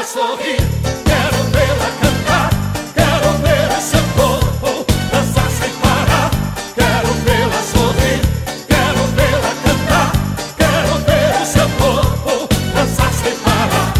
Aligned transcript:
sorrir, 0.00 0.56
quero 1.04 1.42
vê-la 1.52 1.90
cantar, 2.00 2.50
quero 2.94 3.30
ver 3.38 3.68
o 3.76 3.80
seu 3.80 4.02
corpo 4.16 4.86
dançar 5.12 5.50
sem 5.50 5.70
parar. 5.80 6.30
Quero 6.74 7.12
vê-la 7.24 7.62
sorrir, 7.62 8.20
quero 8.66 9.02
vê-la 9.14 9.52
cantar, 9.62 10.12
quero 10.56 10.94
ver 11.06 11.42
o 11.42 11.46
seu 11.46 11.68
corpo 11.78 12.48
dançar 12.74 13.12
sem 13.12 13.34
parar. 13.36 13.92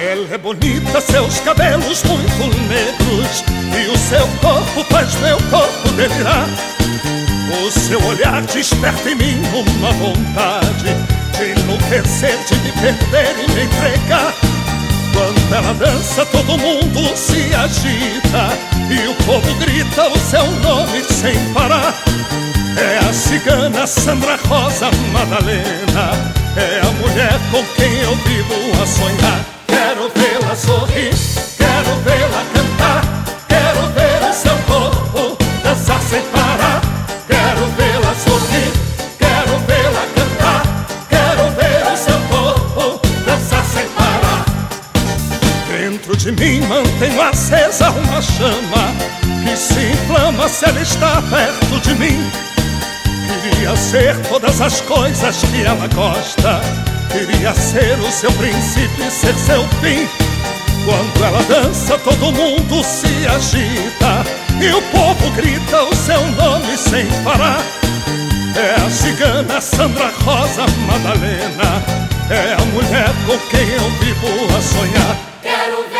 Ela 0.00 0.34
é 0.34 0.38
bonita, 0.38 1.00
seus 1.00 1.40
cabelos 1.40 2.02
muito 2.04 2.46
negros 2.68 3.44
e 3.74 3.88
o 3.88 3.98
seu 3.98 4.26
corpo 4.40 4.84
faz 4.90 5.14
meu 5.16 5.38
corpo 5.50 5.88
delirar. 5.96 6.46
O 7.64 7.70
seu 7.70 8.00
olhar 8.06 8.42
desperta 8.42 9.10
em 9.10 9.14
mim 9.14 9.42
uma 9.52 9.92
vontade 9.92 10.94
de 11.36 11.60
enlouquecer, 11.60 12.38
de 12.44 12.54
me 12.56 12.72
perder 12.72 13.34
e 13.42 13.52
me 13.52 13.62
entregar. 13.64 14.47
Ela 15.50 15.72
dança, 15.74 16.26
todo 16.26 16.58
mundo 16.58 17.16
se 17.16 17.54
agita 17.54 18.50
e 18.90 19.08
o 19.08 19.14
povo 19.24 19.54
grita 19.54 20.08
o 20.08 20.18
seu 20.18 20.44
nome 20.60 21.02
sem 21.04 21.52
parar. 21.54 21.94
É 22.76 22.98
a 23.08 23.12
cigana 23.12 23.86
Sandra 23.86 24.36
Rosa 24.46 24.90
Madalena, 25.12 26.12
é 26.56 26.80
a 26.86 26.90
mulher 26.92 27.38
com 27.50 27.64
quem 27.74 27.92
eu 28.00 28.14
vivo 28.16 28.82
a 28.82 28.86
sonhar. 28.86 29.57
De 46.32 46.32
mim 46.32 46.60
mantenho 46.66 47.22
acesa 47.22 47.90
uma 47.90 48.20
chama 48.20 48.92
que 49.42 49.56
se 49.56 49.80
inflama 49.92 50.48
se 50.48 50.64
ela 50.66 50.80
está 50.80 51.22
perto 51.22 51.80
de 51.80 51.94
mim. 51.94 52.30
Queria 53.42 53.74
ser 53.76 54.16
todas 54.28 54.60
as 54.60 54.80
coisas 54.82 55.36
que 55.44 55.62
ela 55.62 55.86
gosta. 55.88 56.60
Queria 57.10 57.54
ser 57.54 57.98
o 58.00 58.10
seu 58.10 58.30
princípio 58.32 59.06
e 59.06 59.10
ser 59.10 59.34
seu 59.34 59.62
fim. 59.80 60.06
Quando 60.84 61.24
ela 61.24 61.42
dança, 61.44 61.98
todo 61.98 62.32
mundo 62.32 62.84
se 62.84 63.26
agita 63.26 64.24
e 64.60 64.70
o 64.74 64.82
povo 64.90 65.30
grita 65.30 65.82
o 65.84 65.94
seu 65.94 66.20
nome 66.32 66.76
sem 66.76 67.06
parar. 67.22 67.62
É 68.54 68.86
a 68.86 68.90
cigana 68.90 69.60
Sandra 69.60 70.12
Rosa 70.24 70.66
Madalena, 70.86 71.82
é 72.28 72.54
a 72.54 72.64
mulher 72.66 73.12
com 73.24 73.38
quem 73.48 73.68
eu 73.68 73.90
vivo 74.00 74.56
a 74.56 74.60
sonhar. 74.60 75.16
Quero 75.42 75.88
sorrir. 75.88 75.97